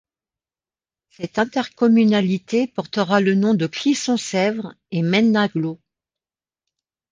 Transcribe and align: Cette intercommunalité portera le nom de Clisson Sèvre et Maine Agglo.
Cette 1.11 1.37
intercommunalité 1.37 2.65
portera 2.65 3.21
le 3.21 3.35
nom 3.35 3.53
de 3.53 3.67
Clisson 3.67 4.17
Sèvre 4.17 4.73
et 4.89 5.03
Maine 5.03 5.37
Agglo. 5.37 5.79